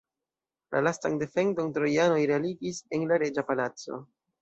[0.75, 4.05] La lastan defendon trojanoj realigis en la reĝa palaco.